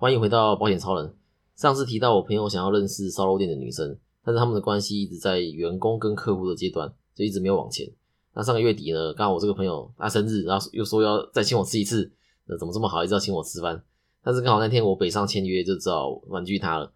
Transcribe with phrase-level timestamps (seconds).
[0.00, 1.12] 欢迎回到保险超人。
[1.56, 7.84] 上次提到我朋友想要认识烧肉店的女生，但是他们的关系一直在员工跟客户的阶段，就一直没有往前。
[8.32, 12.08] 那上个月底呢，刚好我这个朋友他生日，然后又说要再请我吃一次，
[12.46, 13.82] 那，怎么这么好，一直要请我吃饭？
[14.22, 16.92] 但是刚好那天我北上签约，就只好婉拒他了。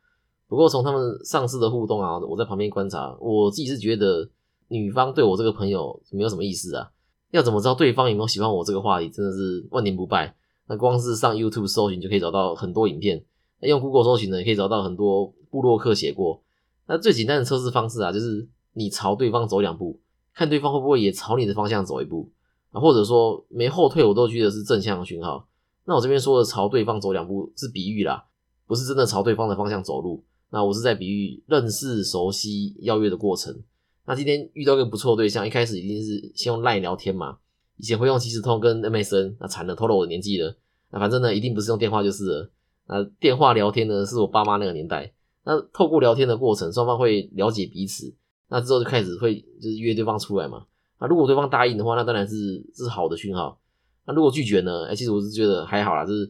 [0.47, 4.31] 不过从他们上次的互动啊，我在旁边观察，我自己是觉得
[4.69, 6.89] 女方对我这个朋友没有什么意思啊。
[7.33, 10.37] 要怎么知道对方有没有喜欢我这个话题，真的是万年不败。
[10.67, 13.25] 那光是上 YouTube 搜寻就可以找到很多影片，
[13.61, 16.43] 那用 Google 搜寻呢，也可以找到很多布洛克写过。
[16.87, 20.01] 那最简单的测试方式啊，就是你朝对方走两步，
[20.35, 22.31] 看对方会不会也朝你的方向走一步
[22.71, 25.47] 啊，或者说没后退，我都觉得是正向的讯号。
[25.85, 28.25] 那我这边说的朝对方走两步是比喻啦，
[28.67, 30.23] 不是真的朝对方的方向走路。
[30.51, 33.63] 那我是在比喻认识、熟悉、邀约的过程。
[34.05, 37.39] 那今天遇到一个不错的对象，一开始一定是先用赖聊天嘛，
[37.77, 40.57] 以前会用即时通跟 MSN，那惨了，透露我的年纪了。
[40.91, 42.51] 那反正呢，一定不是用电话就是了。
[42.87, 45.13] 那电话聊天呢，是我爸妈那个年代。
[45.45, 48.15] 那透过聊天的过程，双方会了解彼此。
[48.49, 50.65] 那之后就开始会就是约对方出来嘛。
[51.01, 53.59] 那如果对方答应的话，那当然是是好的讯号。
[54.07, 54.87] 那如果拒绝呢？
[54.87, 56.25] 哎，其实我是觉得还好啦，就是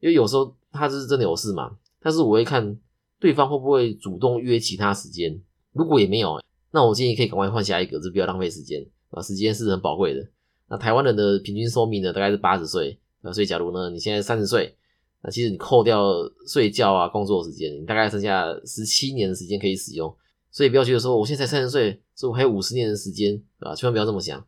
[0.00, 1.76] 因为有时候他就是真的有事嘛。
[2.00, 2.78] 但是我会看
[3.20, 5.40] 对方会不会主动约其他时间。
[5.72, 6.40] 如果也没有，
[6.72, 9.22] 那我建议可以赶快换下一个，就不要浪费时间啊。
[9.22, 10.26] 时间是很宝贵的。
[10.68, 12.98] 那台湾人的平均寿命呢，大概是八十岁。
[13.20, 14.76] 那所以，假如呢，你现在三十岁，
[15.22, 16.04] 那其实你扣掉
[16.46, 20.14] 睡觉啊、工作时间，你大概剩下十七年的时间可以使用。
[20.50, 24.44] 所以不要觉得说我现在才三十岁，所以我还有五十年的时间，啊，千万不要这么想。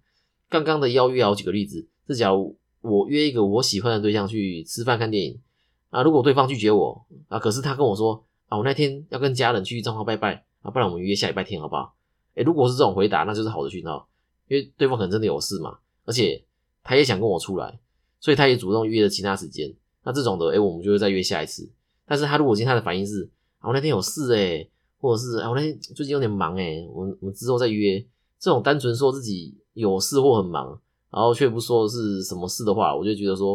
[0.48, 5.40] 刚刚的邀约啊，我举个例子，是假如我约一个我喜欢的对象去吃饭、看电影
[5.90, 11.94] 啊，如果对方拒绝我啊，可是他跟我说啊，我那天要跟家人去彰化拜拜啊，不然我们约下礼拜天好不好？
[12.34, 14.08] 哎，如果是这种回答，那就是好的讯号，
[14.48, 15.78] 因为对方可能真的有事嘛，
[16.10, 16.42] 而且
[16.82, 17.78] 他也想跟我出来。
[18.22, 19.72] 所以他也主动约了其他时间，
[20.04, 21.66] 那这种的，哎，我们就会再约下一次。
[22.04, 23.26] 但是他如果今天他的反应是，
[23.60, 28.04] 啊，我那天有事哎，或者是啊，我那天最近有点忙哎，我我们之后再约。
[28.38, 30.68] 这种单纯说自己有事或很忙，
[31.10, 33.54] 然后却不说是什么事的话，我就觉得说，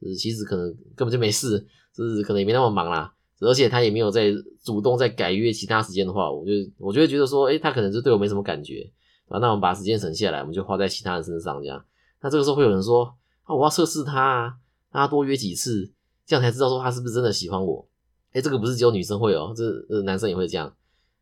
[0.00, 1.58] 呃，其实可能根本就没事，
[1.92, 3.12] 就是可能也没那么忙啦。
[3.40, 8.88] 而且他也没有在主动在改约其他时间的话，我就我就会觉得说，哎，他可能就对我没什么感觉
[9.26, 9.38] 啊。
[9.40, 11.84] 那我们把时间省下来，我们就花在其他人身上这样。
[12.24, 13.14] 那这个时候会有人说。
[13.44, 14.42] 啊，我要测试他，啊，
[14.90, 15.92] 让他多约几次，
[16.24, 17.86] 这样才知道说他是不是真的喜欢我。
[18.32, 20.66] 哎，这个不是只有女生会哦，这呃男生也会这样。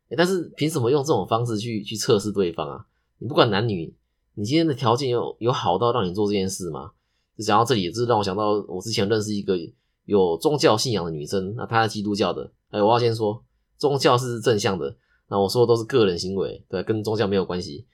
[0.07, 2.85] 哎，但是凭什么用这种方式去去测试对方啊？
[3.17, 3.93] 你不管男女，
[4.35, 6.91] 你今天的条件有有好到让你做这件事吗？
[7.37, 9.59] 就讲到这里，是让我想到我之前认识一个
[10.05, 12.49] 有宗教信仰的女生，那她是基督教的。
[12.69, 13.43] 哎，我要先说，
[13.77, 14.95] 宗教是正向的，
[15.27, 17.85] 那我说的都是个人行为，对，跟宗教没有关系。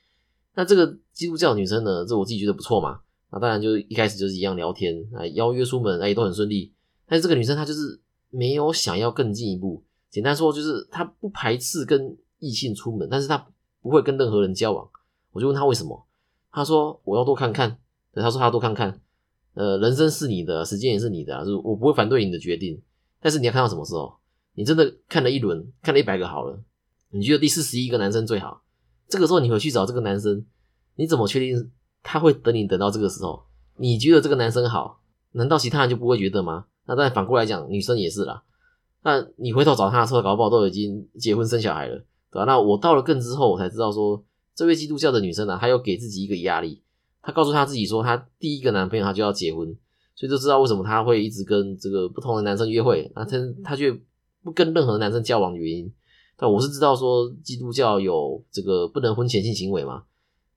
[0.60, 3.00] 那这个基督教女生呢，这我自己觉得不错嘛。
[3.32, 6.74] 那当然，就一开始就是一样聊天啊，邀约出门，哎，都很顺利。
[7.08, 7.98] 但是这个女生她就是
[8.30, 9.82] 没有想要更进一步。
[10.10, 13.38] 简单说，就是她不排斥跟异性出门，但是她
[13.82, 14.86] 不会跟任何人交往。
[15.32, 16.06] 我就问她为什么，
[16.52, 17.78] 她说我要多看看。
[18.14, 19.00] 她说她多看看。
[19.54, 22.82] 呃，人生是你的，时间也是你的，就我不会反对你的决定。
[23.22, 24.14] 但是你要看到什么时候？
[24.56, 26.62] 你真的看了一轮，看了一百个好了，
[27.12, 28.62] 你觉得第四十一个男生最好？
[29.10, 30.46] 这个时候你回去找这个男生，
[30.96, 31.72] 你怎么确定？
[32.02, 33.44] 他会等你等到这个时候，
[33.76, 35.02] 你觉得这个男生好，
[35.34, 36.66] 难道其他人就不会觉得吗？
[36.86, 38.42] 那但反过来讲，女生也是啦。
[39.04, 41.98] 那你回头找他的时候，搞不好都已经结婚生小孩了，
[42.32, 42.46] 对吧？
[42.46, 44.24] 那我到了更之后，我才知道说，
[44.56, 46.82] 这位基督教的女生呢，她要给自己一个压力，
[47.22, 49.68] 她告诉她自己说，她第一个男朋友她就要结婚，
[50.16, 53.92] 所以就知道为什么她会一直跟这个不同的男生约会，那她她却
[54.44, 55.92] 不跟任何男生交往的原因。
[56.42, 60.04] 但我是知道说，基督教有这个不能婚前性行为嘛。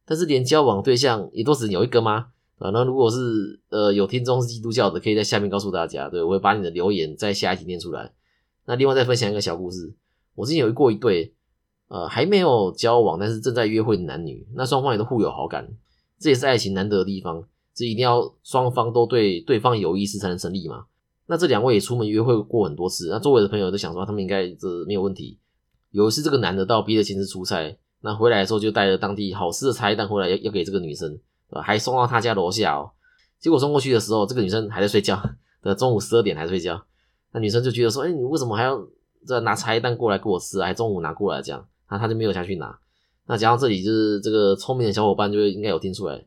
[0.04, 2.28] 但是连交往对象也都只有一个吗？
[2.58, 8.12] 啊，那如果是呃有听众是基督教的，可以在下面告诉大家，对我会把你的留言在下一集念出来。
[8.64, 9.92] 那另外再分享一个小故事，
[10.36, 11.34] 我之前有过一对
[11.88, 15.68] 呃还没有交往，但是正在约会的男女，那双方也都互有好感，
[16.20, 17.42] 这也是爱情难得的地方，
[17.74, 20.84] 这一定要双方都对对方有意思才能成立嘛。
[21.26, 25.38] 那这两位也出门约会过很多次，那周围的朋友都想说他们应该这没有问题。
[25.92, 27.78] 有一次这个男的到别的城市出差。
[28.04, 31.08] 那回来的时候就带着当地好吃的茶叶蛋回来，要要给这个女生，
[31.48, 31.62] 对吧？
[31.62, 32.90] 还送到她家楼下哦。
[33.38, 35.22] 结果送过去的时候，这个女生还在睡觉，
[35.62, 36.84] 对，中午十二点还睡觉。
[37.30, 38.76] 那女生就觉得说，哎，你为什么还要
[39.24, 40.66] 这拿茶叶蛋过来给我吃啊？
[40.66, 42.76] 还中午拿过来这样，那她就没有下去拿。
[43.28, 46.26] 那讲到这里，就是这个聪明的小伙伴就应该有听出来，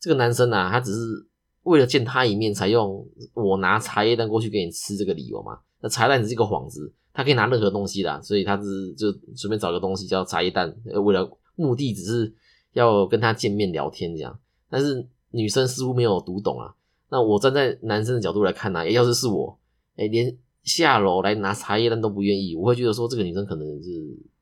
[0.00, 1.26] 这个男生啊，他只是
[1.64, 5.58] 为了见她一面才用我拿茶叶蛋过去给你吃这个理由嘛？
[5.82, 6.90] 那茶叶蛋只是一个幌子。
[7.12, 10.74] 他可以拿任何东西的，所以他是就随便找个东西叫茶叶蛋，
[11.04, 12.34] 为了目的只是
[12.72, 14.38] 要跟他见面聊天这样。
[14.70, 16.74] 但是女生似乎没有读懂啊。
[17.10, 19.58] 那我站在男生的角度来看呢，要是是我，
[19.96, 23.90] 哎，连下楼来拿茶叶蛋都不愿意，我会觉得说这个女生可能是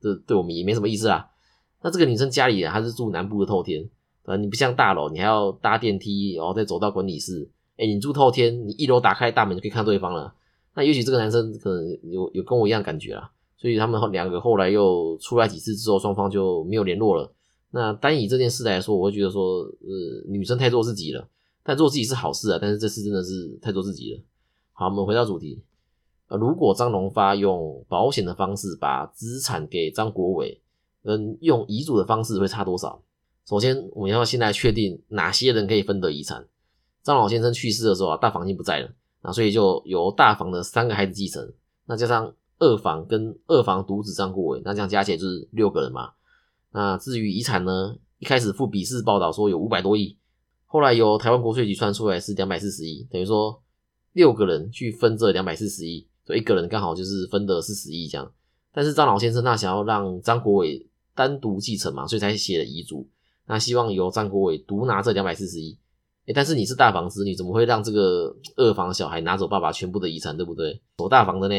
[0.00, 1.26] 这对我们也没什么意思啊。
[1.82, 3.88] 那这个女生家里她是住南部的透天，
[4.24, 7.50] 啊，你不像大楼，你还要搭电梯，然后再走到管理室。
[7.76, 10.32] 哎，你住透天，你一楼打开大门就可以看对方了。
[10.74, 17.32] 那也许这个男生可能有有跟我一样感觉啦，所以他们两个后来又出来几次之后，双方就没有联络了。
[17.70, 21.28] 那单以这件事来说，我会觉得说，呃，女生太做自己了。
[21.62, 24.20] 但做自己是好事啊，但是这次真的是太做自己了。
[24.72, 25.62] 好，我们回到主题。
[26.28, 30.60] 呃，如果张荣发用保险的方式把资产给张国伟，
[31.04, 33.02] 跟用遗嘱的方式会差多少？
[33.46, 36.46] 首先，我们要先来确定哪些人可以分得遗产。
[37.02, 38.90] 张老先生去世的时候啊，大房已经不在了，
[39.22, 41.52] 那所以就由大房的三个孩子继承，
[41.86, 46.12] 那加上二房跟二房独子张国伟，那这样加起来就是六个人嘛。
[46.72, 50.16] 那至于遗产呢，一开始附笔试报道说有五百多亿，
[50.66, 53.60] 后来由台湾国税局算出来是两百四十亿，等于说
[54.12, 58.32] 六个人去分这两百四十亿，所以一个人刚好就是分的四十亿这样。
[58.72, 63.06] 但是张老先生那想要让张国伟单独继承嘛，所以才写了遗嘱，
[63.46, 65.76] 那希望由张国伟独拿这两百四十亿。
[66.34, 70.80] 但是你是大房子女，怎么会让这个二房小孩拿走爸爸全部的遗产，对不对？
[70.96, 71.54] 走大房的呢？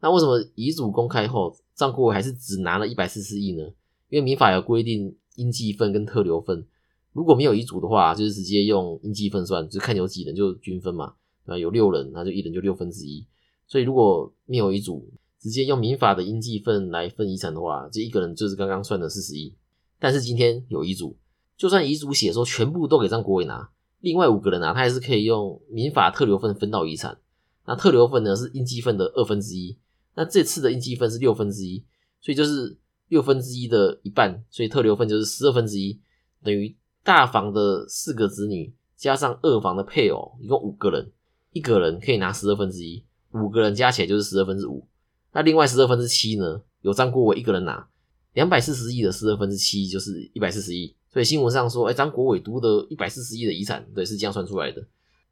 [0.00, 3.62] 那为什么遗嘱公开后，张国伟还是只拿了一百四十亿呢？
[4.10, 6.66] 因为民法有规定应继分跟特留分，
[7.12, 11.14] 如果没有遗嘱的话，就是直接用应继分算，就看有几人就均分嘛。
[11.46, 13.26] 啊，有六人，那就一人就六分之一。
[13.66, 15.10] 所以如果没有遗嘱，
[15.40, 19.54] 直接用民法的应继分来分遗产的话，这一个人就是刚刚算的四十亿。
[19.98, 21.16] 但是今天有遗嘱，
[21.56, 23.68] 就算遗嘱写说全部都给张国伟拿。
[24.00, 27.18] 另外五个人啊，他还是可以用民法特留份分到遗产。
[27.66, 29.76] 那特留份呢是应继份的二分之一，
[30.14, 31.84] 那这次的应继份是六分之一，
[32.18, 32.78] 所以就是
[33.08, 36.00] 六分之一的一半，所以特留份就是十二分之一，
[36.42, 36.74] 等于
[37.04, 41.12] 大房的四个子女加上二房的配偶，一共五个人，
[41.52, 44.88] 一个人可以拿十二分之一，五个人加起来就是十二分之五。
[45.32, 47.86] 那另外十二分之七呢，有张国伟一个人拿，
[48.32, 50.96] 两百四十亿的十二分之七就是一百四十亿。
[51.10, 54.86] 所以新闻上说，哎，张国伟独得一百四十亿的遗产，对，是这样算出来的。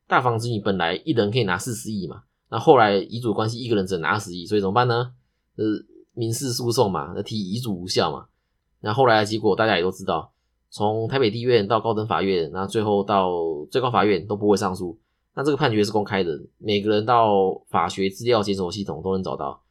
[0.08, 5.12] 大房子女本来一人可以拿四十亿嘛，那后来遗嘱关系，一个人只能拿十亿，所以怎么办呢？
[5.56, 5.64] 呃，
[6.14, 8.26] 民事诉讼嘛，那提遗嘱无效嘛。
[8.80, 10.32] 那后来的结果大家也都知道，
[10.70, 13.30] 从台北地院到高等法院，那最后到
[13.70, 14.98] 最高法院都不会上诉。
[15.34, 19.62] 那这个判决是公开的，每个人到法学资料检索系统都能找到。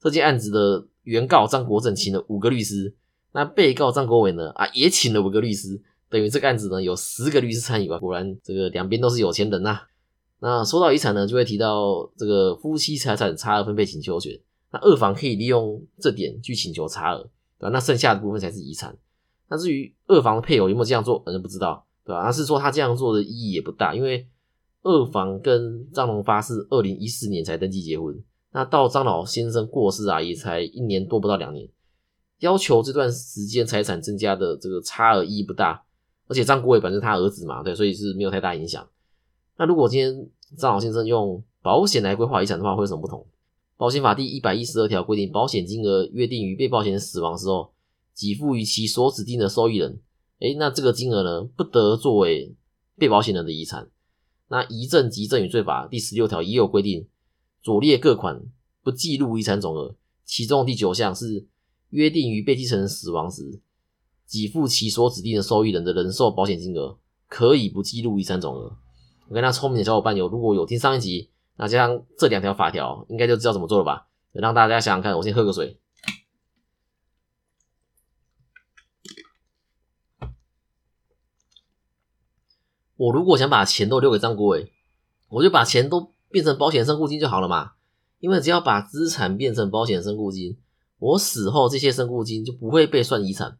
[0.00, 2.94] 这件案子的原告张国正请了五个律师。
[3.32, 4.50] 那被告张国伟呢？
[4.50, 7.98] 啊，也请了五个律师，等于这个案子呢有十个律师参与啊。
[7.98, 9.80] 果然，这个两边都是有钱人呐。
[10.40, 14.38] 那说到遗产呢，就会提到这个夫妻财产差额分配请求权。
[14.70, 17.22] 那二房可以利用这点去请求差额，
[17.58, 17.70] 对吧？
[17.70, 18.96] 那剩下的部分才是遗产。
[19.48, 22.22] 那至于二房的配偶有没有这样做，反正不知道，对吧？
[22.22, 24.26] 那是说他这样做的意义也不大，因为
[24.82, 28.14] 二房跟张荣发是二零一四年才登记结婚，
[28.52, 31.68] 那到张老先生过世啊，也才一年多不到两年。
[32.40, 35.82] 要求这段时间财产增加的这个差额意义不大，
[36.28, 38.88] 而且张国伟本身他儿子嘛，对，所以是没有太大影响。
[39.56, 43.26] 那如果今天张老先生用保险来规划遗产的话，会有什么不同？
[43.76, 47.72] 保险法第一百一十二条规定，保险金额约定于被保险人死亡时候
[48.16, 50.00] 给付于其所指定的受益人。
[50.38, 52.54] 诶，那这个金额呢，不得作为
[52.96, 53.90] 被保险人的遗产。
[54.48, 57.08] 那遗赠及赠与罪法第十六条也有规定，
[57.62, 58.42] 左列各款
[58.84, 61.46] 不计入遗产总额，其中第九项是。
[61.90, 63.60] 约定于被继承人死亡时，
[64.26, 68.76] 给付其所指定的受益人的人寿保险金额，可以不计入遗产总额。
[69.28, 74.08] 我跟那聪明的小伙伴有，如果有听上一集，那加上这两条法条，应该就知道怎么做了吧？
[74.32, 75.78] 让大家想想看，我先喝个水。
[82.96, 84.72] 我如果想把钱都留给张国伟，
[85.28, 87.72] 我就把钱都变成保险身故金就好了嘛。
[88.18, 90.58] 因为只要把资产变成保险身故金。
[90.98, 93.58] 我死后，这些身故金就不会被算遗产，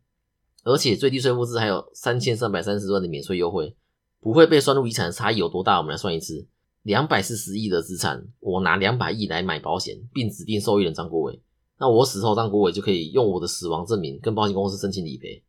[0.65, 3.77] 而且最低税负制还有三千三百三十万的免税优惠，
[4.21, 5.13] 不会被算入遗产。
[5.13, 5.79] 差异有多大？
[5.79, 6.49] 我们来算一次：
[6.83, 11.41] 两百四十亿的资产，我拿两百亿来买保险，并指定受益人张国伟。
[11.79, 15.45] 那我死后，张国伟就可以用我的死亡证明跟保险公司申请理赔。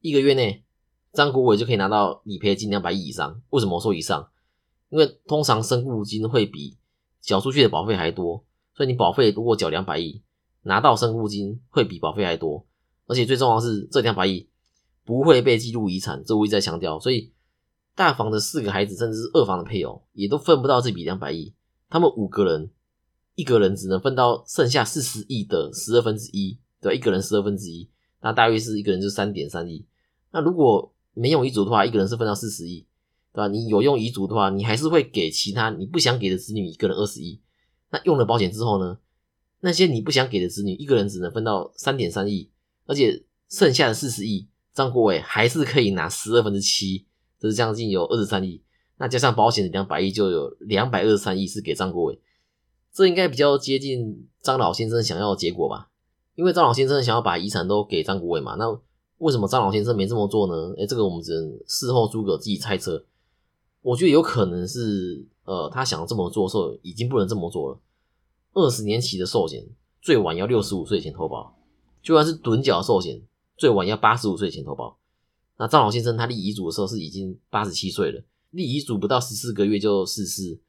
[0.00, 0.64] 一个月内，
[1.12, 3.40] 张国伟就可以拿到理赔金两百亿以上。
[3.50, 4.28] 为什么我说以上？
[4.88, 6.76] 因为通常身故金会比
[7.20, 10.20] 缴出去的保费还多，所以你保费如果缴两百亿。
[10.62, 12.66] 拿到身故金会比保费还多，
[13.06, 14.48] 而且最重要是这两百亿
[15.04, 16.98] 不会被记录遗产，这我一直在强调。
[17.00, 17.32] 所以
[17.94, 21.54] 大房的四个孩子，甚至是二房的配偶，也都分不到这笔两百亿。
[21.88, 22.70] 他们五个人，
[23.34, 27.88] 一个人只能分到剩下四十亿的十二分之一，对，一个人十二分之一，
[28.20, 29.86] 那大约是一个人就三点三亿。
[30.30, 32.86] 那如果没有遗嘱的话，一个人是分到四十亿，
[33.32, 33.48] 对吧？
[33.48, 37.40] 你有用遗嘱的话，你还是会给其他你不想给的子女一个人二十亿。
[37.90, 38.98] 那用了保险之后呢，
[39.60, 42.50] 那些你不想给的子女，一个人只能分到三点三亿，
[42.86, 47.06] 而且剩下的四十亿，张国伟还是可以拿十二分之七，
[47.40, 48.62] 这是将近有二十三亿。
[48.98, 52.20] 那加上保险的两百亿，就有两百二十三亿是给张国伟。
[52.92, 55.90] 这应该比较接近张老先生想要的结果吧？
[56.34, 58.54] 因为张老先生想要把遗产都给张国伟嘛。
[58.56, 58.66] 那
[59.18, 60.74] 为什么张老先生没这么做呢？
[60.78, 63.04] 哎，这个我们只能事后诸葛自己猜测。
[63.82, 67.78] 我觉得有可能是，呃，他想要这么做的时候，已经不能这么做了。
[68.58, 69.64] 二十年期的寿险，
[70.02, 71.54] 最晚要六十五岁前投保；
[72.02, 73.22] 就算是趸缴寿险，
[73.56, 74.98] 最晚要八十五岁前投保。
[75.58, 80.60] 那张老先生他立遗嘱的时候是已经八十七岁了，立遗嘱不到十四个月就逝世。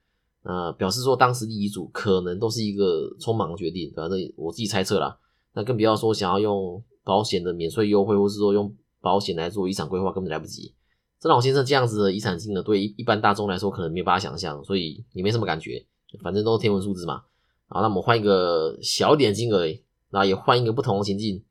[0.43, 5.17] 呃，表示说当时立遗嘱可能都是一个匆忙决定，反正我自己猜测啦。
[5.53, 10.73] 那更不要说想要用保险的免税优惠，或是说用保险来做遗产规划，根本来不及。
[11.19, 15.85] 张老先生这样子的遗产金额，对一一般大众来说可能没有办法想象，所以你没什么感觉，
[16.23, 17.23] 反正都是天文数字嘛。
[17.69, 19.65] 好，那我们换一个小点金额，
[20.09, 21.41] 然后也换一个不同的情境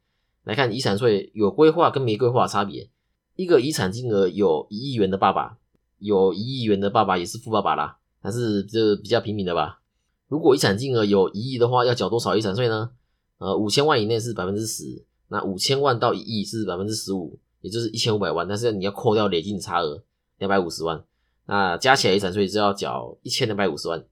[0.45, 2.91] 来看遗产税有规划跟没规划的差别。
[3.37, 5.57] 一个遗产金额有一亿元的爸爸，
[5.99, 7.97] 有一亿元的爸爸也是富爸爸啦。
[8.21, 9.81] 还是就比较平民的吧。
[10.27, 12.91] 如果遗产金额有一亿的话，要缴多少遗产税呢？
[13.39, 18.49] 呃，五千万以内是百分之十，那五千万到一亿是百分之十五，也就是一千五百万。
[18.49, 20.03] 但是你要扣掉累进差额
[20.39, 21.05] 两百五十万，
[21.47, 24.05] 那加起来遗产税是要缴一千两百五十万。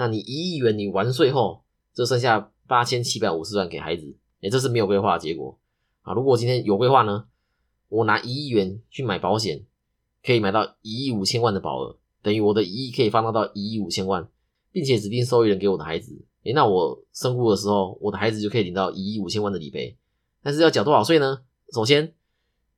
[0.00, 5.58] 那你一亿元你完税后，就剩下八千七百五十万给孩子，哎，这是没有规划的结果
[6.00, 6.14] 啊。
[6.14, 7.26] 如果今天有规划呢，
[7.90, 9.62] 我拿一亿元去买保险，
[10.24, 11.98] 可以买到一亿五千万的保额。
[12.22, 14.26] 等于我的一亿可以放大到一亿五千万，
[14.72, 19.94] 并且指定受益人给我的孩子，诶，那我身故的时候，我的孩子就可以领到一亿五千万的理赔。
[20.42, 21.42] 但是要缴多少税呢？
[21.74, 22.14] 首先，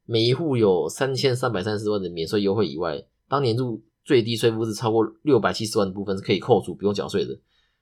[0.07, 7.38] 每一户有三千三百三十万的免税优惠以外，当年度最低税负是超过六百七十万的部分是可以扣除不用缴税的。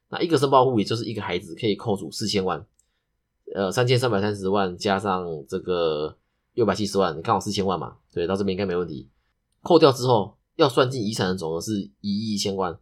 [0.09, 2.67] 那一个申报户也就是一个孩子可以扣除四千万，
[3.55, 6.17] 呃，三千三百三十万加上这个
[6.55, 9.09] 六百七十万，刚好四千万嘛，对，到这边应该没问题。
[9.63, 10.37] 扣掉之后。
[10.57, 12.79] 要算进遗产的总额是一亿一千万，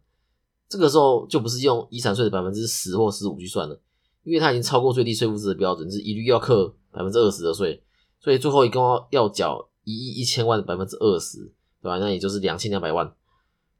[0.67, 3.81] 这个时候就不是用遗产税的百分之十或十五去算了，
[4.23, 7.81] 因为它已经超过最低税负制的标准，是一律要课百分之二十的税，
[8.19, 11.37] 所以最后一共要缴一亿一千万的百分之二十，
[11.81, 11.99] 对吧？
[11.99, 13.09] 那也就是两千两百万。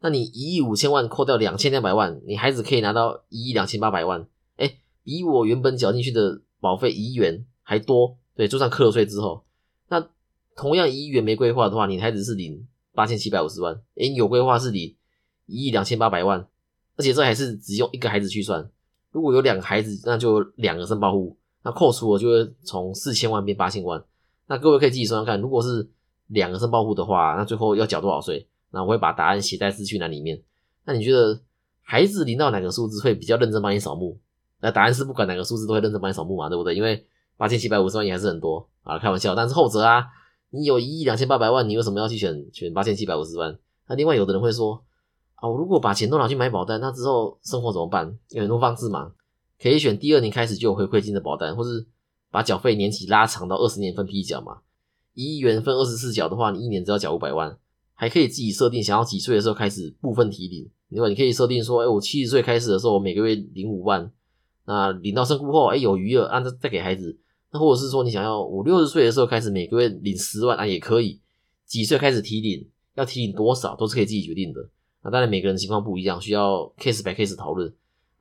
[0.01, 4.27] 那你一亿五千万扣掉两千两百万，你孩子可以拿到一亿两千八百万，
[4.58, 8.18] 哎，比我原本缴进去的保费一亿元还多。
[8.36, 9.44] 对，就算扣了税之后，
[9.89, 10.10] 那
[10.56, 12.68] 同样一亿元没规划的话，你孩子是领。
[12.91, 14.98] 八千七百五十万，诶，有规划是你
[15.46, 16.46] 一亿两千八百万，
[16.98, 18.70] 而且这还是只用一个孩子去算。
[19.12, 24.03] 如果有两个孩子，那就两个申报户，那扣除我就会从四千万变八千万。
[24.48, 25.88] 那各位可以自己算算看，如果是
[26.27, 28.46] 两个申报户的话，那最后要缴多少税？
[28.72, 30.42] 那我会把答案写在资讯栏里面。
[30.86, 31.40] 那你觉得
[31.82, 34.18] 孩子领到哪个数字会比较认真帮你扫墓？
[34.62, 36.76] 那答案是不管哪个数字都会认真帮你扫墓嘛，对不对？
[36.76, 37.06] 因为
[37.38, 39.34] 八千七百五十万也还是很多啊，开玩笑。
[39.36, 40.06] 但是后者啊。
[40.52, 43.56] 你有一亿两千八百万，你为什么要去选选八千七百五十万？
[43.88, 44.84] 那另外有的人会说，
[45.36, 48.18] 啊，我如果把钱都拿去买保单，那之后生活怎么办？
[48.30, 49.12] 有很多方式嘛，
[49.62, 51.86] 可以选第二年开始就有回馈金的保单，或是
[52.32, 54.58] 把缴费年期拉长到二十年分批缴嘛。
[55.14, 57.56] 一亿元分二十四缴的话，你一年只要缴五百万，
[58.00, 60.65] 还可以自己设定想要几岁的时候开始部分提领。
[60.88, 64.10] 另外，你可以设定说，哎，我七十岁开始的时候，我每个月领五万，
[64.65, 67.18] 那领到身故后，哎，有余额，按照再给孩子。
[67.51, 71.20] 那或者是说你想要五六十岁的时候开始每个月领十万啊也可以，
[71.65, 72.65] 几岁开始提领，
[72.96, 74.65] 要提领多少都是可以自己决定的。
[75.03, 77.70] 那当然每个人情况不一样，需要 case by case 讨论。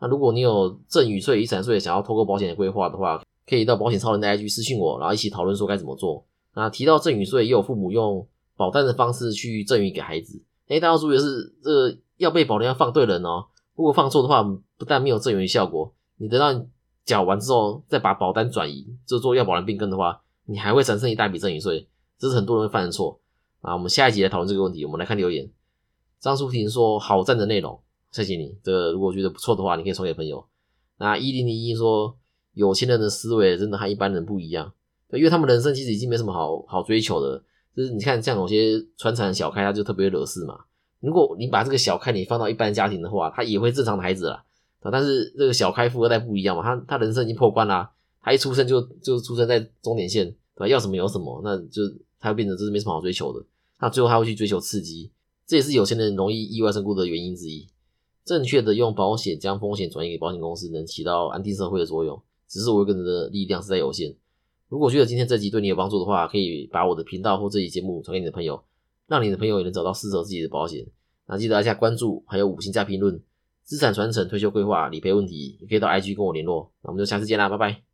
[0.00, 6.26] 那如果你有赠与税、遗产税想要透过保险的规划的话，可以到保险超人的 IG 私信我，然后一起讨论说该怎么做。
[6.54, 8.26] 那提到赠与税，也有父母用
[8.58, 10.42] 保单的方式去赠与给孩子。
[10.66, 13.46] 哎，大家注意的是，这要被保单要放对人哦。
[13.74, 14.42] 如果放错的话，
[14.76, 16.66] 不但没有赠与效果，你等到。
[17.08, 21.88] 缴完之后，再把保单转移，就做要保人变更的话，你还会产生一大笔赠与税，
[22.18, 23.18] 这是很多人会犯的错
[23.62, 23.72] 啊。
[23.72, 24.84] 我们下一集来讨论这个问题。
[24.84, 25.50] 我们来看留言，
[26.20, 27.80] 张淑婷说好赞的内容，
[28.12, 28.54] 谢谢你。
[28.62, 30.46] 这个如果觉得不错的话，你可以传给朋友。
[30.98, 32.14] 那一零零一说
[32.52, 34.70] 有钱人的思维真的和一般人不一样，
[35.12, 37.42] 因为他们人生其实已经没什么好好追求的。
[37.78, 40.58] 就是你看，像有些传产小开，他就特别惹事嘛。
[40.98, 44.44] 如果你把这个小开你放到一般家庭的话，他也会正常的孩子啦。
[44.80, 47.88] 啊，但是这个小开富二代不一样嘛，他他人生已经破关啦，
[48.20, 50.66] 他一出生就就出生在终点线，对吧？
[50.66, 51.82] 要什么有什么，那就
[52.18, 53.46] 他变成就是没什么好追求的，
[53.78, 55.12] 那最后他会去追求刺激，
[55.46, 57.68] 这也是有钱人容易意外身故的原因之一。
[58.24, 62.20] 正确的用保险将风险转移给保险公司，能起到安定社会的作用。
[62.48, 64.12] 只是我一个人的力量实在有限。
[64.68, 68.62] 如果觉得今天这集对你有帮助的话，可以把我的频道或这集节目传给你的朋友，
[69.06, 70.86] 让你的朋友也能找到适合自己的保险。
[71.26, 73.20] 那记得按下关注，还有五星加评论。
[73.64, 76.72] 资产传承、退休规划、理赔问题，也可以到 IG 跟我联络。
[76.82, 77.87] 那我们就下次见啦，拜拜。